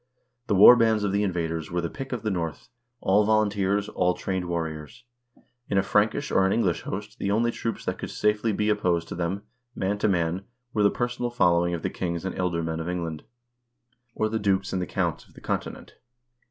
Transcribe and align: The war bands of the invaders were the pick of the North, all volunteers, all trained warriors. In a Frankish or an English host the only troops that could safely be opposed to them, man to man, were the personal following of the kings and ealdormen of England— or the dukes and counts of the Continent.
The 0.47 0.55
war 0.55 0.75
bands 0.75 1.03
of 1.03 1.11
the 1.11 1.21
invaders 1.21 1.69
were 1.69 1.79
the 1.79 1.87
pick 1.87 2.11
of 2.11 2.23
the 2.23 2.31
North, 2.31 2.69
all 3.01 3.23
volunteers, 3.23 3.87
all 3.87 4.15
trained 4.15 4.45
warriors. 4.45 5.03
In 5.69 5.77
a 5.77 5.83
Frankish 5.83 6.31
or 6.31 6.43
an 6.43 6.51
English 6.51 6.81
host 6.81 7.19
the 7.19 7.29
only 7.29 7.51
troops 7.51 7.85
that 7.85 7.99
could 7.99 8.09
safely 8.09 8.51
be 8.51 8.69
opposed 8.69 9.07
to 9.09 9.15
them, 9.15 9.43
man 9.75 9.99
to 9.99 10.07
man, 10.07 10.43
were 10.73 10.81
the 10.81 10.89
personal 10.89 11.29
following 11.29 11.75
of 11.75 11.83
the 11.83 11.91
kings 11.91 12.25
and 12.25 12.35
ealdormen 12.35 12.79
of 12.79 12.89
England— 12.89 13.23
or 14.15 14.27
the 14.27 14.39
dukes 14.39 14.73
and 14.73 14.89
counts 14.89 15.27
of 15.27 15.35
the 15.35 15.39
Continent. 15.39 15.93